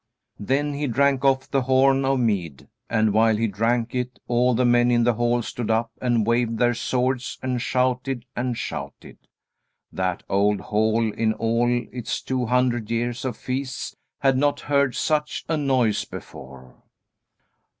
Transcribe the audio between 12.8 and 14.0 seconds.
years of feasts